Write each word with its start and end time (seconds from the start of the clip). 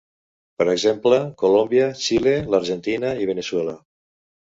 Per 0.61 0.65
exemple 0.73 1.19
Colòmbia, 1.43 1.91
Xile, 2.07 2.35
l'Argentina 2.57 3.15
i 3.27 3.33
Veneçuela. 3.35 3.81